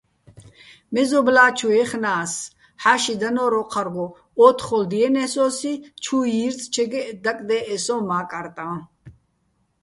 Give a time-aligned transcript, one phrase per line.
[0.95, 2.33] მეზობლა́ჩუ ჲეხნა́ს,
[2.81, 4.05] ჰ̦ა́ში დანო́რ ოჴარგო,
[4.45, 8.77] ო́თთხოლ დიენე́ს ო́სი, ჩუ ჲირწჩეგეჸ დაკდე́ჸე სოჼ მა́კარტაჼ.